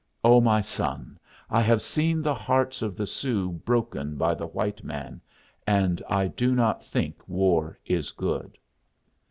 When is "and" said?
5.67-6.01